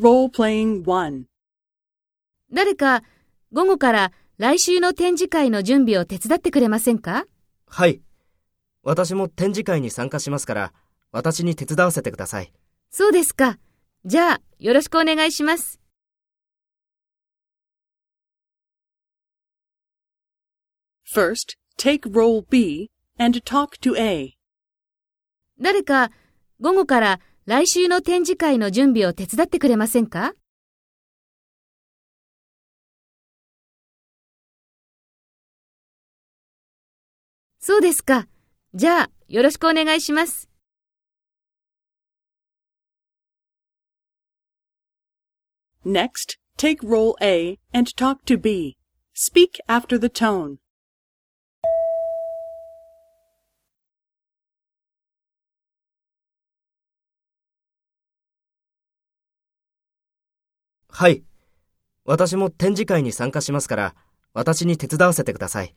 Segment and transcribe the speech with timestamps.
[0.00, 1.24] Role-playing
[2.50, 3.02] 誰か
[3.52, 7.26] 午後から来週の展示会の準備を手伝ってくれませんか？
[7.66, 8.00] はい。
[8.82, 10.72] 私も展示会に参加しますから、
[11.12, 12.50] 私に手伝わせてください。
[12.90, 13.58] そうですか。
[14.06, 15.78] じゃあ、よろしくお願いします。
[21.14, 24.32] First, take role B and talk to A.
[25.60, 26.10] 誰か
[26.58, 30.34] 午後から来週の展示会の準備を手伝ってくれませんか
[37.58, 38.26] そうですか。
[38.74, 40.50] じゃあ、よろしくお願いします。
[45.84, 48.76] Next, take role A and talk to B.
[49.14, 50.58] Speak after the tone.
[60.90, 61.22] はい。
[62.04, 63.94] 私も展示会に参加しますから、
[64.34, 65.74] 私に手伝わせてください。